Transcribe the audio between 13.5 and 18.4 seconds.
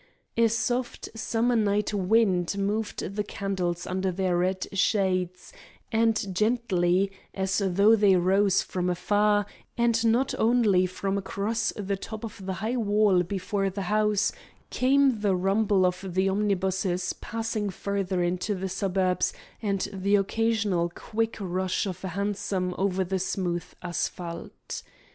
the house, came the rumble of the omnibuses passing farther